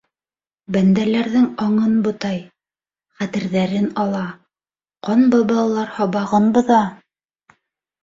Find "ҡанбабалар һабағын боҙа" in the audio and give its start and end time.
5.11-6.85